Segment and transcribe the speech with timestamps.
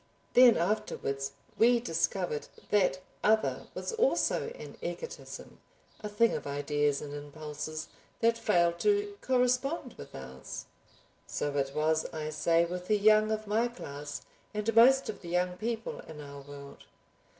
[0.33, 5.59] Then afterwards we discovered that other was also an egotism,
[5.99, 7.87] a thing of ideas and impulses,
[8.19, 10.65] that failed to correspond with ours.
[11.27, 14.23] So it was, I say, with the young of my class
[14.55, 16.85] and most of the young people in our world.